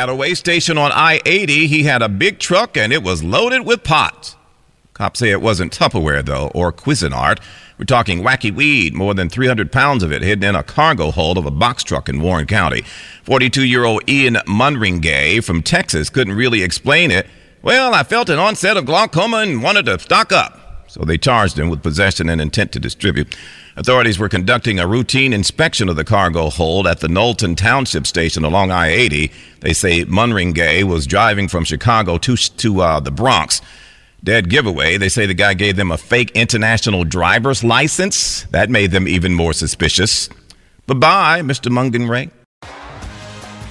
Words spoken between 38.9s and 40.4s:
them even more suspicious.